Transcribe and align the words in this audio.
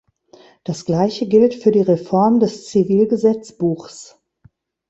Das 0.63 0.85
Gleiche 0.85 1.27
gilt 1.27 1.53
für 1.53 1.69
die 1.69 1.83
Reform 1.83 2.39
des 2.39 2.65
Zivilgesetzbuchs. 2.65 4.17